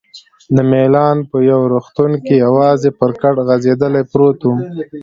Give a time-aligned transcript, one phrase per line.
[0.55, 4.59] د میلان په یو روغتون کې یوازې پر کټ غځېدلی پروت وم.